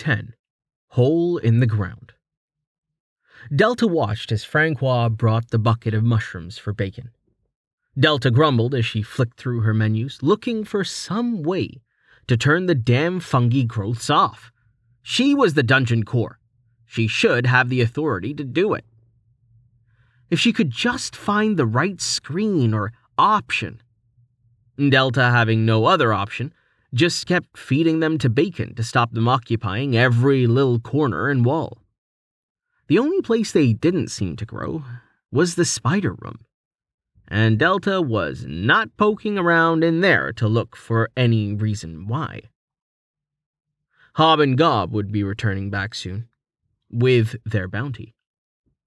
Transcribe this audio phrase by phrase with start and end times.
[0.00, 0.34] 10
[0.92, 2.14] Hole in the Ground.
[3.54, 7.10] Delta watched as Francois brought the bucket of mushrooms for bacon.
[7.98, 11.82] Delta grumbled as she flicked through her menus, looking for some way
[12.28, 14.50] to turn the damn fungi growths off.
[15.02, 16.38] She was the dungeon core.
[16.86, 18.86] She should have the authority to do it.
[20.30, 23.82] If she could just find the right screen or option.
[24.78, 26.54] Delta, having no other option,
[26.92, 31.78] just kept feeding them to bacon to stop them occupying every little corner and wall.
[32.88, 34.82] The only place they didn't seem to grow
[35.30, 36.44] was the spider room,
[37.28, 42.42] and Delta was not poking around in there to look for any reason why.
[44.14, 46.26] Hob and Gob would be returning back soon,
[46.90, 48.16] with their bounty.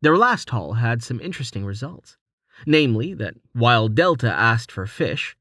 [0.02, 2.18] Their last haul had some interesting results,
[2.66, 5.38] namely that while Delta asked for fish,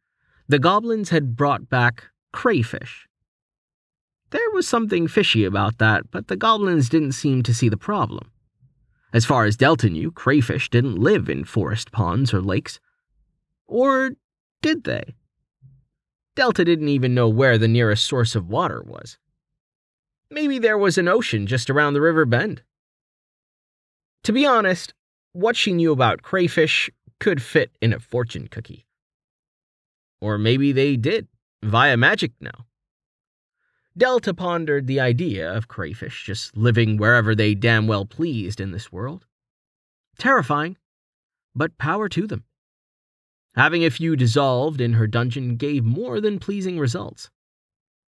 [0.46, 3.08] the goblins had brought back crayfish.
[4.30, 8.30] There was something fishy about that, but the goblins didn't seem to see the problem.
[9.12, 12.80] As far as Delta knew, crayfish didn't live in forest ponds or lakes.
[13.66, 14.12] Or
[14.62, 15.14] did they?
[16.34, 19.18] Delta didn't even know where the nearest source of water was.
[20.30, 22.62] Maybe there was an ocean just around the river bend.
[24.24, 24.94] To be honest,
[25.32, 26.88] what she knew about crayfish
[27.20, 28.86] could fit in a fortune cookie.
[30.22, 31.28] Or maybe they did
[31.62, 32.66] via magic now.
[33.96, 38.90] Delta pondered the idea of crayfish just living wherever they damn well pleased in this
[38.90, 39.26] world.
[40.18, 40.76] Terrifying,
[41.54, 42.44] but power to them.
[43.54, 47.30] Having a few dissolved in her dungeon gave more than pleasing results,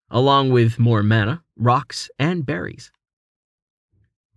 [0.10, 2.92] along with more mana, rocks, and berries.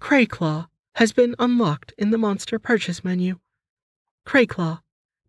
[0.01, 3.39] Crayclaw has been unlocked in the monster purchase menu.
[4.27, 4.81] Crayclaw,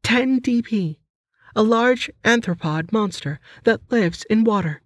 [0.02, 0.98] 10 DP
[1.56, 4.82] a large arthropod monster that lives in water,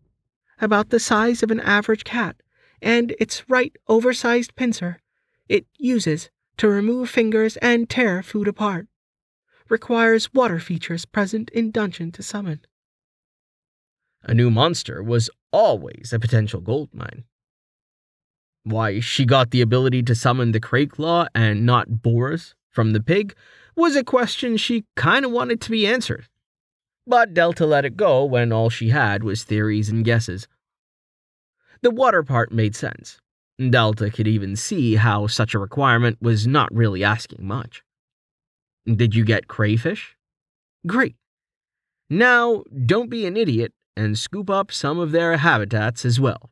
[0.59, 2.36] about the size of an average cat,
[2.81, 5.02] and its right oversized pincer
[5.52, 8.88] it uses to remove fingers and tear food apart.
[9.68, 12.62] Requires water features present in dungeon to summon.
[14.24, 17.25] A new monster was always a potential gold mine.
[18.64, 23.35] Why she got the ability to summon the Crayclaw and not Boris from the pig
[23.75, 26.28] was a question she kind of wanted to be answered
[27.06, 30.47] but Delta let it go when all she had was theories and guesses.
[31.81, 33.19] The water part made sense.
[33.69, 37.84] Delta could even see how such a requirement was not really asking much.
[38.85, 40.16] Did you get crayfish?
[40.88, 41.16] Great.
[42.09, 46.51] Now, don't be an idiot and scoop up some of their habitats as well.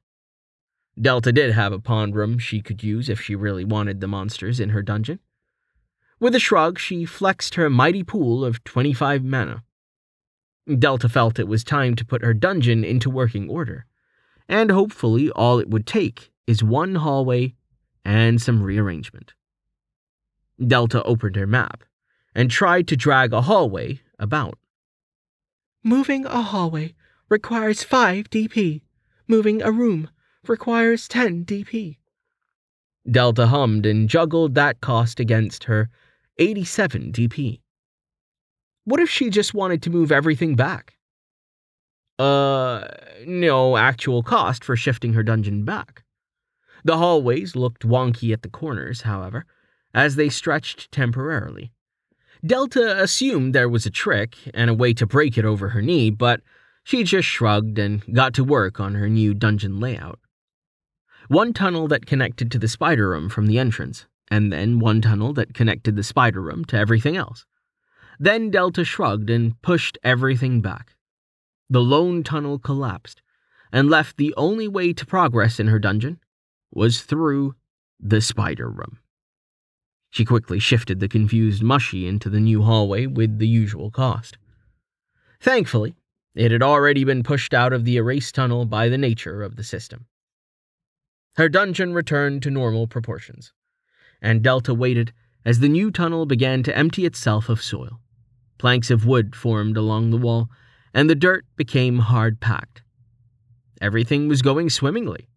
[1.00, 4.60] Delta did have a pond room she could use if she really wanted the monsters
[4.60, 5.20] in her dungeon.
[6.20, 9.64] With a shrug, she flexed her mighty pool of 25 mana.
[10.78, 13.86] Delta felt it was time to put her dungeon into working order,
[14.48, 17.56] and hopefully all it would take is one hallway
[18.06, 19.34] and some rearrangement.
[20.66, 21.84] Delta opened her map
[22.36, 24.58] and tried to drag a hallway about.
[25.84, 26.94] Moving a hallway
[27.30, 28.82] requires 5 DP.
[29.28, 30.10] Moving a room
[30.48, 31.98] requires 10 DP.
[33.10, 35.90] Delta hummed and juggled that cost against her
[36.38, 37.60] 87 DP.
[38.86, 40.96] What if she just wanted to move everything back?
[42.18, 42.88] Uh,
[43.26, 46.04] no actual cost for shifting her dungeon back.
[46.84, 49.46] The hallways looked wonky at the corners, however,
[49.94, 51.72] as they stretched temporarily.
[52.46, 56.10] Delta assumed there was a trick and a way to break it over her knee,
[56.10, 56.42] but
[56.84, 60.20] she just shrugged and got to work on her new dungeon layout.
[61.28, 65.34] One tunnel that connected to the spider room from the entrance, and then one tunnel
[65.34, 67.46] that connected the spider room to everything else.
[68.20, 70.96] Then Delta shrugged and pushed everything back.
[71.70, 73.22] The lone tunnel collapsed
[73.72, 76.20] and left the only way to progress in her dungeon
[76.72, 77.56] was through
[78.00, 79.00] the spider room.
[80.10, 84.38] She quickly shifted the confused mushy into the new hallway with the usual cost.
[85.40, 85.96] Thankfully,
[86.36, 89.64] it had already been pushed out of the erase tunnel by the nature of the
[89.64, 90.08] system.
[91.36, 93.54] Her dungeon returned to normal proportions,
[94.22, 95.14] and Delta waited
[95.46, 98.02] as the new tunnel began to empty itself of soil.
[98.60, 100.50] Planks of wood formed along the wall,
[100.94, 102.84] and the dirt became hard packed.
[103.82, 105.30] Everything was going swimmingly.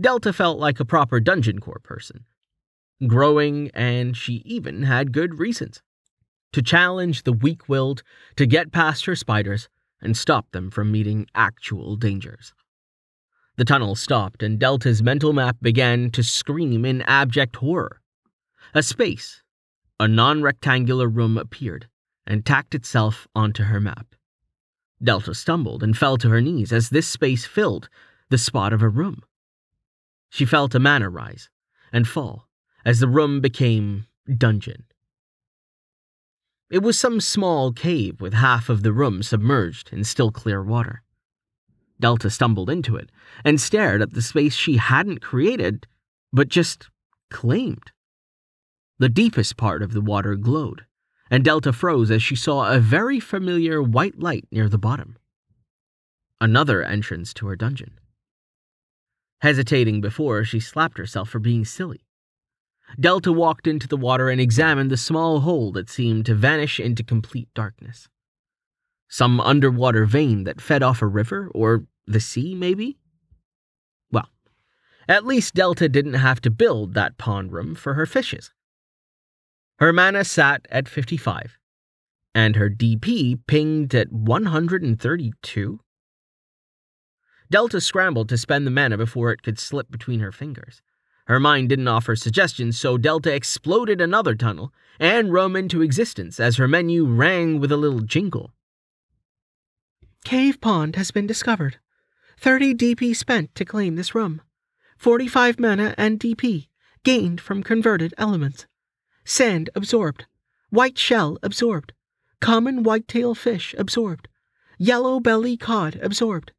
[0.00, 2.24] Delta felt like a proper Dungeon Core person.
[3.06, 5.82] Growing, and she even had good reasons
[6.52, 8.02] to challenge the weak willed
[8.36, 9.68] to get past her spiders
[10.00, 12.54] and stop them from meeting actual dangers.
[13.56, 18.00] The tunnel stopped, and Delta's mental map began to scream in abject horror.
[18.74, 19.42] A space,
[19.98, 21.88] a non rectangular room appeared,
[22.26, 24.14] and tacked itself onto her map.
[25.02, 27.88] Delta stumbled and fell to her knees as this space filled
[28.30, 29.22] the spot of a room.
[30.30, 31.48] She felt a mana rise
[31.92, 32.48] and fall
[32.84, 34.06] as the room became
[34.36, 34.84] dungeon.
[36.68, 41.02] It was some small cave with half of the room submerged in still clear water.
[42.00, 43.10] Delta stumbled into it
[43.44, 45.86] and stared at the space she hadn't created,
[46.32, 46.88] but just
[47.30, 47.92] claimed.
[48.98, 50.86] The deepest part of the water glowed,
[51.30, 55.16] and Delta froze as she saw a very familiar white light near the bottom.
[56.40, 57.98] Another entrance to her dungeon.
[59.40, 62.06] Hesitating before, she slapped herself for being silly.
[62.98, 67.02] Delta walked into the water and examined the small hole that seemed to vanish into
[67.02, 68.08] complete darkness.
[69.08, 72.98] Some underwater vein that fed off a river or the sea, maybe?
[74.10, 74.30] Well,
[75.08, 78.52] at least Delta didn't have to build that pond room for her fishes.
[79.78, 81.58] Her mana sat at 55,
[82.34, 85.80] and her DP pinged at 132.
[87.50, 90.80] Delta scrambled to spend the mana before it could slip between her fingers.
[91.26, 96.56] Her mind didn't offer suggestions, so Delta exploded another tunnel and roam into existence as
[96.56, 98.52] her menu rang with a little jingle.
[100.24, 101.78] Cave Pond has been discovered.
[102.40, 104.40] 30 DP spent to claim this room.
[104.96, 106.68] 45 mana and DP
[107.04, 108.66] gained from converted elements.
[109.26, 110.26] Sand absorbed.
[110.70, 111.92] White shell absorbed.
[112.40, 114.28] Common whitetail fish absorbed.
[114.78, 116.52] Yellow belly cod absorbed.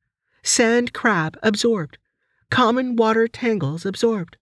[0.44, 1.98] Sand crab absorbed.
[2.50, 4.36] Common water tangles absorbed.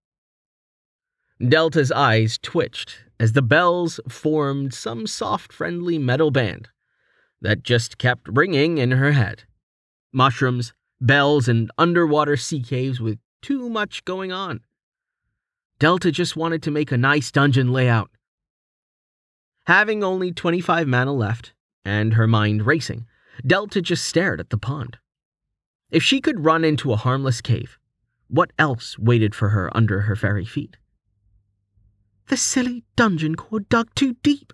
[1.39, 6.69] Delta's eyes twitched as the bells formed some soft, friendly metal band
[7.41, 9.43] that just kept ringing in her head.
[10.11, 14.61] Mushrooms, bells, and underwater sea caves with too much going on.
[15.77, 18.09] Delta just wanted to make a nice dungeon layout.
[19.67, 23.05] Having only 25 mana left, and her mind racing,
[23.45, 24.97] Delta just stared at the pond.
[25.91, 27.77] If she could run into a harmless cave,
[28.27, 30.77] what else waited for her under her very feet?
[32.27, 34.53] The silly dungeon core dug too deep,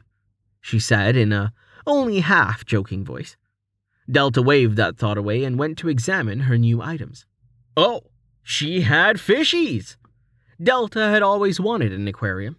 [0.60, 1.54] she said in a
[1.86, 3.38] only half joking voice.
[4.10, 7.26] Delta waved that thought away and went to examine her new items.
[7.78, 8.02] Oh,
[8.44, 9.96] she had fishies!
[10.62, 12.58] Delta had always wanted an aquarium.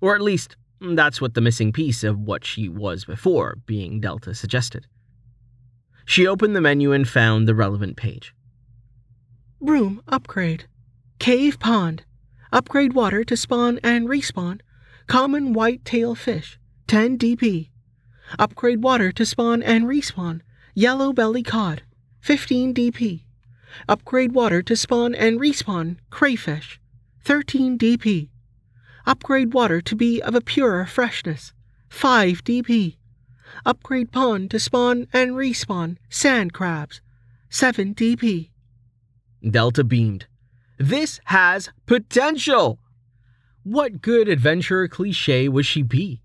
[0.00, 4.00] Or at least, mm, that's what the missing piece of what she was before being
[4.00, 4.86] Delta suggested.
[6.04, 8.34] She opened the menu and found the relevant page.
[9.60, 10.64] Room upgrade.
[11.18, 12.04] Cave pond.
[12.52, 14.60] Upgrade water to spawn and respawn.
[15.06, 17.68] Common white tail fish, 10 DP.
[18.38, 20.40] Upgrade water to spawn and respawn.
[20.74, 21.82] Yellow belly cod,
[22.20, 23.24] 15 DP.
[23.88, 26.79] Upgrade water to spawn and respawn crayfish,
[27.22, 28.28] 13 DP.
[29.06, 31.52] Upgrade water to be of a purer freshness,
[31.88, 32.96] 5 DP.
[33.66, 37.00] Upgrade pond to spawn and respawn sand crabs,
[37.48, 38.50] 7 DP.
[39.48, 40.26] Delta beamed.
[40.78, 42.78] This has potential!
[43.62, 46.22] What good adventurer cliche would she be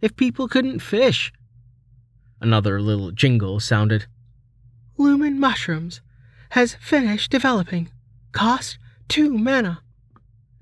[0.00, 1.32] if people couldn't fish?
[2.40, 4.06] Another little jingle sounded.
[4.96, 6.00] Lumen Mushrooms
[6.50, 7.90] has finished developing.
[8.32, 8.78] Cost
[9.08, 9.82] two mana.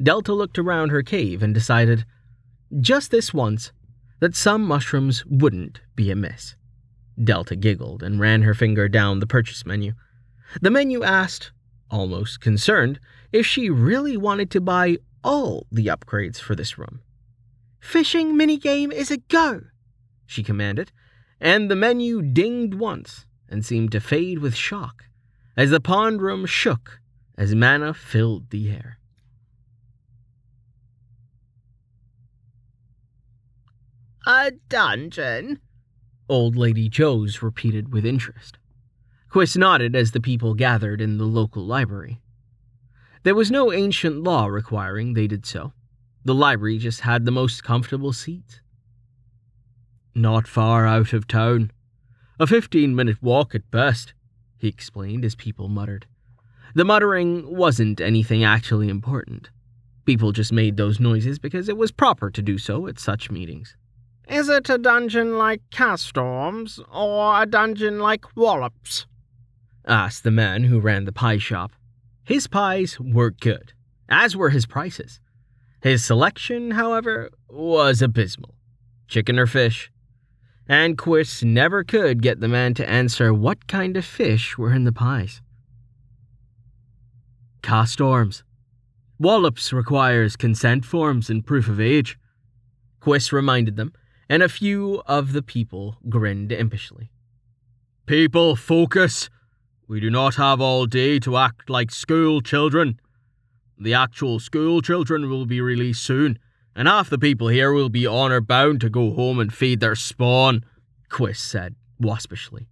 [0.03, 2.05] Delta looked around her cave and decided,
[2.81, 3.73] just this once,
[4.21, 6.57] that some mushrooms wouldn't be amiss.
[7.23, 9.93] Delta giggled and ran her finger down the purchase menu.
[10.61, 11.53] The menu asked,
[11.91, 13.01] almost concerned,
[13.33, 17.01] if she really wanted to buy all the upgrades for this room.
[17.81, 19.63] Fishing minigame is a go,
[20.27, 20.93] she commanded,
[21.41, 25.05] and the menu dinged once and seemed to fade with shock
[25.57, 27.01] as the pond room shook
[27.39, 28.99] as mana filled the air.
[34.29, 35.61] A dungeon?
[36.29, 38.59] Old Lady Joes repeated with interest.
[39.31, 42.21] Quiss nodded as the people gathered in the local library.
[43.23, 45.73] There was no ancient law requiring they did so.
[46.25, 48.61] The library just had the most comfortable seats.
[50.13, 51.71] Not far out of town.
[52.41, 54.13] A fifteen minute walk at best,
[54.59, 56.07] he explained as people muttered.
[56.75, 59.51] The muttering wasn't anything actually important.
[60.05, 63.77] People just made those noises because it was proper to do so at such meetings.
[64.27, 69.07] Is it a dungeon like Castorms, or a dungeon like Wallops?
[69.87, 71.73] asked the man who ran the pie shop.
[72.25, 73.73] His pies were good,
[74.09, 75.21] as were his prices.
[75.81, 78.57] His selection, however, was abysmal
[79.09, 79.91] chicken or fish.
[80.69, 84.85] And Quiss never could get the man to answer what kind of fish were in
[84.85, 85.41] the pies.
[87.63, 88.43] Castorms.
[89.19, 92.19] Wallops requires consent forms and proof of age.
[93.01, 93.93] Quiss reminded them,
[94.29, 97.11] and a few of the people grinned impishly.
[98.07, 99.29] People, focus!
[99.89, 103.01] We do not have all day to act like school children.
[103.79, 106.39] The actual school children will be released soon,
[106.75, 109.95] and half the people here will be honour bound to go home and feed their
[109.95, 110.65] spawn,
[111.09, 112.67] Quiss said waspishly,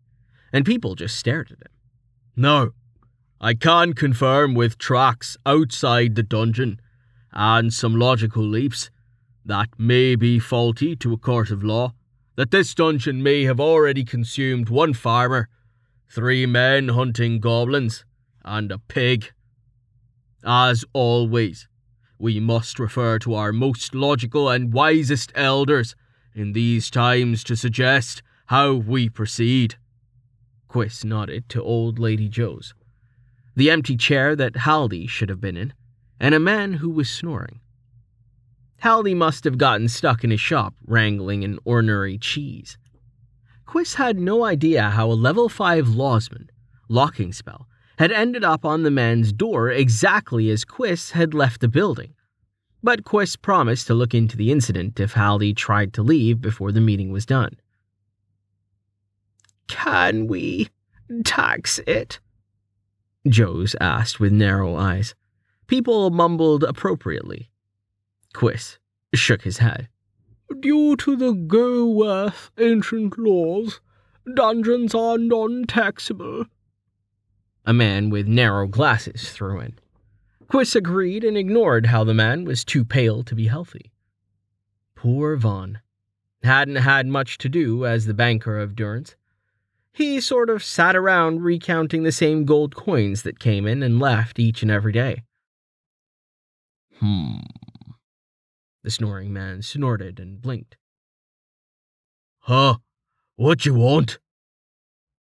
[0.53, 1.73] and people just stared at him.
[2.37, 2.73] No,
[3.41, 6.81] I can confirm with tracks outside the dungeon
[7.33, 8.91] and some logical leaps
[9.45, 11.93] that may be faulty to a court of law
[12.37, 15.49] that this dungeon may have already consumed one farmer,
[16.11, 18.05] three men hunting goblins,
[18.45, 19.33] and a pig.
[20.45, 21.69] As always,
[22.19, 25.95] we must refer to our most logical and wisest elders
[26.35, 29.77] in these times to suggest how we proceed.
[30.69, 32.75] Quiss nodded to old Lady Joe's,
[33.55, 35.73] the empty chair that Haldy should have been in,
[36.19, 37.61] and a man who was snoring.
[38.85, 42.77] Haldy must have gotten stuck in his shop wrangling an ornery cheese.
[43.65, 46.51] Quiss had no idea how a level 5 lawsman,
[46.91, 51.69] locking spell, had ended up on the man's door exactly as Quiss had left the
[51.69, 52.13] building.
[52.83, 56.83] But Quiss promised to look into the incident if Haldy tried to leave before the
[56.83, 57.57] meeting was done.
[59.67, 60.69] Can we
[61.25, 62.21] tax it?
[63.27, 65.15] Joe's asked with narrow eyes.
[65.69, 67.49] People mumbled appropriately.
[68.35, 68.79] Quiss
[69.15, 69.89] shook his head.
[70.61, 73.81] Due to the Goworth ancient laws,
[74.35, 76.45] dungeons are non taxable.
[77.65, 79.79] A man with narrow glasses threw in.
[80.49, 83.93] Quiss agreed and ignored how the man was too pale to be healthy.
[84.95, 85.81] Poor Vaughn.
[86.43, 89.17] Hadn't had much to do as the banker of Durance.
[89.93, 94.39] He sort of sat around recounting the same gold coins that came in and left
[94.39, 95.23] each and every day.
[96.99, 97.39] Hmm.
[98.85, 100.77] The snoring man snorted and blinked.
[102.41, 102.77] Huh?
[103.35, 104.19] What you want?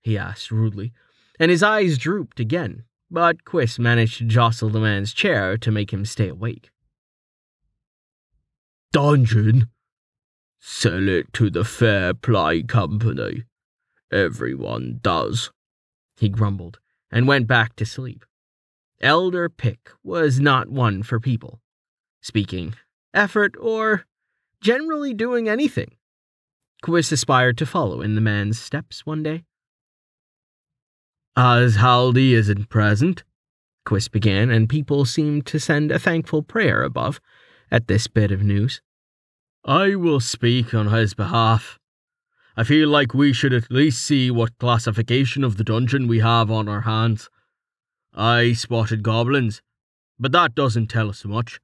[0.03, 0.93] He asked rudely,
[1.41, 5.95] and his eyes drooped again, but Quiss managed to jostle the man's chair to make
[5.95, 6.71] him stay awake.
[8.93, 9.71] Dungeon?
[10.61, 13.45] Sell it to the Fair Play Company.
[14.13, 15.51] Everyone does,
[16.19, 16.81] he grumbled,
[17.11, 18.27] and went back to sleep.
[19.01, 21.63] Elder Pick was not one for people.
[22.21, 22.75] Speaking
[23.15, 24.05] effort, or
[24.61, 25.93] generally doing anything.
[26.83, 29.45] Quiss aspired to follow in the man's steps one day.
[31.37, 33.25] As Haldy isn't present,
[33.85, 37.21] Quiss began, and people seemed to send a thankful prayer above
[37.71, 38.81] at this bit of news.
[39.65, 41.79] I will speak on his behalf.
[42.57, 46.51] I feel like we should at least see what classification of the dungeon we have
[46.51, 47.29] on our hands.
[48.15, 49.61] I spotted goblins,
[50.19, 51.59] but that doesn't tell us much.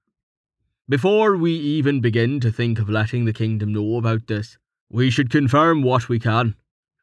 [0.90, 4.58] Before we even begin to think of letting the kingdom know about this,
[4.90, 6.56] we should confirm what we can,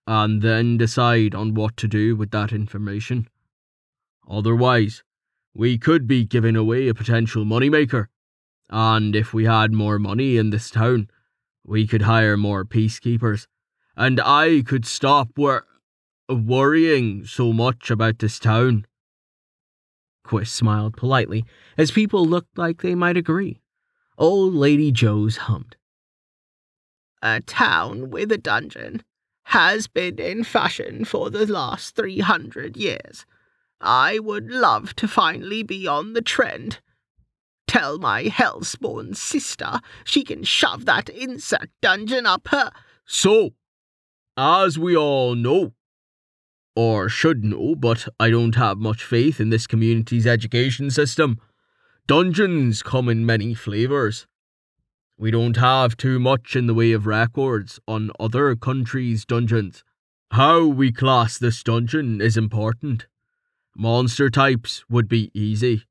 [0.06, 3.30] and then decide on what to do with that information.
[4.30, 5.04] Otherwise,
[5.54, 8.08] we could be giving away a potential moneymaker,
[8.70, 11.10] and if we had more money in this town,
[11.64, 13.48] we could hire more peacekeepers,
[13.96, 15.66] and I could stop wor-
[16.28, 18.86] worrying so much about this town.
[20.26, 21.46] Quiss smiled politely
[21.78, 23.62] as people looked like they might agree.
[24.18, 25.76] Old Lady Joe's hummed.
[27.22, 29.04] A town with a dungeon
[29.46, 33.26] has been in fashion for the last three hundred years.
[33.80, 36.80] I would love to finally be on the trend.
[37.68, 42.72] Tell my hellspawn sister she can shove that insect dungeon up her.
[43.06, 43.52] So,
[44.36, 45.74] as we all know,
[46.76, 51.40] or should know, but I don't have much faith in this community's education system.
[52.08, 54.28] Dungeons come in many flavours.
[55.18, 59.84] We don't have too much in the way of records on other countries' dungeons.
[60.32, 63.08] How we class this dungeon is important.
[63.76, 65.84] Monster types would be easy.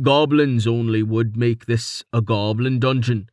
[0.00, 3.28] Goblins only would make this a goblin dungeon.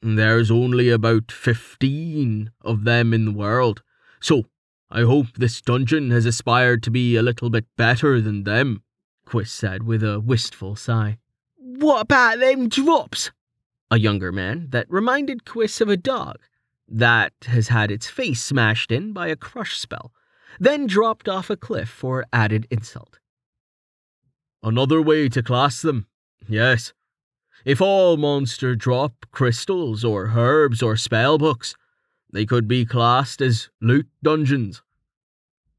[0.00, 3.82] There's only about 15 of them in the world,
[4.20, 4.44] so
[4.88, 8.84] I hope this dungeon has aspired to be a little bit better than them,
[9.26, 11.18] Quiss said with a wistful sigh.
[11.76, 13.32] What about them drops?
[13.90, 16.38] A younger man that reminded Quiss of a dog
[16.86, 20.12] that has had its face smashed in by a crush spell,
[20.60, 23.18] then dropped off a cliff for added insult.
[24.62, 26.06] Another way to class them,
[26.48, 26.92] yes.
[27.64, 31.74] If all monster drop crystals or herbs or spell books,
[32.32, 34.80] they could be classed as loot dungeons.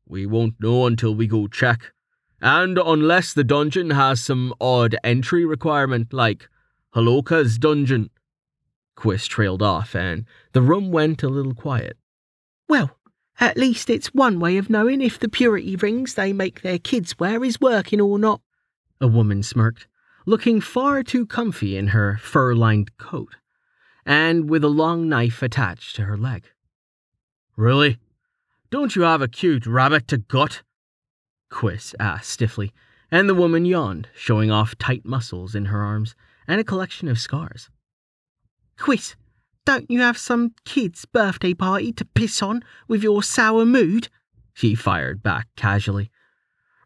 [0.06, 1.94] We won't know until we go check.
[2.42, 6.50] And unless the dungeon has some odd entry requirement like
[6.94, 8.10] Haloka's dungeon.
[8.96, 11.98] Quiss trailed off, and the room went a little quiet.
[12.70, 12.98] Well,
[13.39, 17.20] at least it's one way of knowing if the purity rings they make their kids
[17.20, 18.42] wear is working or not.
[19.01, 19.88] A woman smirked,
[20.25, 23.36] looking far too comfy in her fur lined coat,
[24.06, 26.46] and with a long knife attached to her leg.
[27.58, 28.00] Really?
[28.70, 30.63] Don't you have a cute rabbit to gut?
[31.55, 32.74] Quiss asked stiffly,
[33.09, 36.13] and the woman yawned, showing off tight muscles in her arms
[36.50, 37.69] and a collection of scars.
[38.77, 39.15] Quiss,
[39.65, 44.09] don't you have some kid's birthday party to piss on with your sour mood?
[44.53, 46.12] She fired back casually.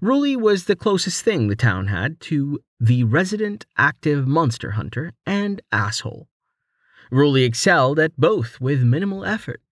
[0.03, 5.63] Ruli was the closest thing the town had to the resident active monster hunter and
[5.71, 6.27] asshole.
[7.11, 9.63] Ruli excelled at both with minimal effort.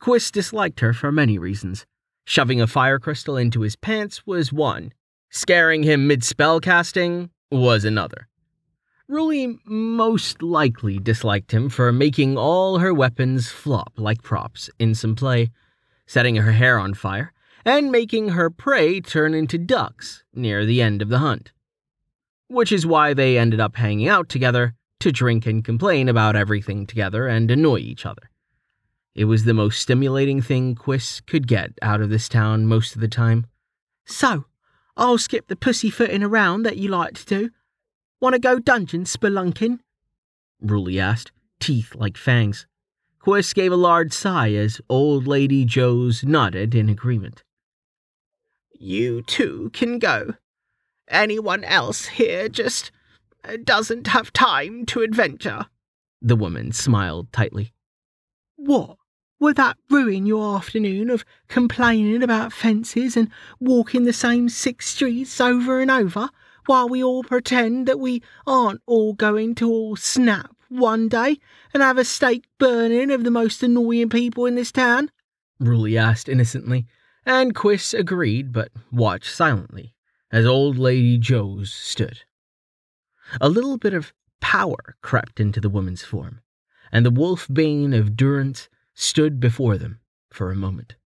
[0.00, 1.86] Quiss disliked her for many reasons.
[2.24, 4.92] Shoving a fire crystal into his pants was one,
[5.30, 8.28] scaring him mid spell casting was another.
[9.10, 15.14] Ruli most likely disliked him for making all her weapons flop like props in some
[15.14, 15.50] play,
[16.06, 17.32] setting her hair on fire,
[17.64, 21.52] and making her prey turn into ducks near the end of the hunt.
[22.48, 26.86] Which is why they ended up hanging out together to drink and complain about everything
[26.86, 28.30] together and annoy each other.
[29.14, 33.00] It was the most stimulating thing Quiss could get out of this town most of
[33.00, 33.46] the time.
[34.06, 34.46] So,
[34.96, 37.50] I'll skip the pussyfooting around that you like to do.
[38.20, 39.80] Want to go dungeon spelunking?
[40.64, 42.66] Ruli asked, teeth like fangs.
[43.18, 47.44] Quiss gave a large sigh as old lady Joes nodded in agreement.
[48.72, 50.34] You too can go.
[51.08, 52.90] Anyone else here just
[53.44, 55.66] uh, doesn't have time to adventure.
[56.20, 57.74] The woman smiled tightly.
[58.56, 58.96] What?
[59.42, 65.40] Would that ruin your afternoon of complaining about fences and walking the same six streets
[65.40, 66.28] over and over
[66.66, 71.38] while we all pretend that we aren't all going to all snap one day
[71.74, 75.10] and have a stake burning of the most annoying people in this town?
[75.60, 76.86] Ruli asked innocently,
[77.26, 79.92] and Quiss agreed but watched silently
[80.30, 82.20] as old lady Joes stood.
[83.40, 86.42] A little bit of power crept into the woman's form,
[86.92, 90.00] and the wolf bane of Durance stood before them
[90.30, 90.96] for a moment.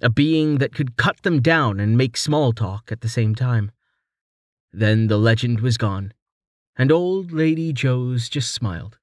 [0.00, 3.70] A being that could cut them down and make small talk at the same time.
[4.72, 6.12] Then the legend was gone,
[6.76, 8.98] and old Lady Joes just smiled.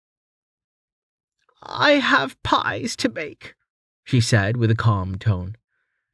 [1.64, 3.56] I have pies to make,
[4.04, 5.56] she said with a calm tone,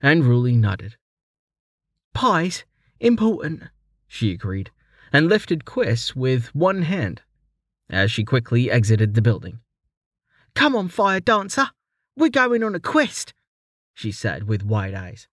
[0.02, 0.98] and Ruli nodded.
[2.14, 2.66] Pies?
[3.00, 3.64] Important,
[4.08, 4.72] she agreed,
[5.14, 7.22] and lifted Quiss with one hand
[7.90, 9.60] as she quickly exited the building.
[10.56, 11.70] Come on, fire dancer,
[12.18, 13.34] we're going on a quest,
[13.94, 15.28] she said with wide eyes.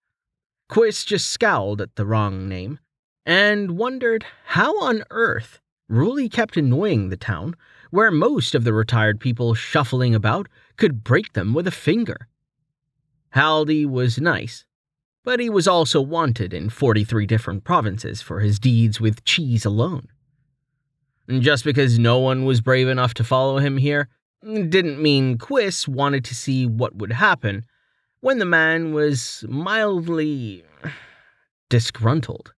[0.69, 2.79] Quiss just scowled at the wrong name
[3.25, 7.55] and wondered how on earth Ruli kept annoying the town
[7.91, 12.29] where most of the retired people shuffling about could break them with a finger.
[13.35, 14.65] Haldy was nice,
[15.25, 20.09] but he was also wanted in 43 different provinces for his deeds with cheese alone.
[21.29, 24.09] And Just because no one was brave enough to follow him here
[24.45, 27.65] didn't mean Quiss wanted to see what would happen
[28.21, 30.65] when the man was mildly
[31.71, 32.53] disgruntled.